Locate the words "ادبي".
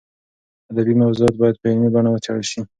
0.71-0.93